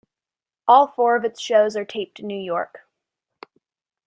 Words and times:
All 0.67 0.87
four 0.87 1.15
of 1.15 1.23
its 1.23 1.39
shows 1.39 1.77
are 1.77 1.85
taped 1.85 2.19
in 2.21 2.25
New 2.25 2.35
York. 2.41 2.87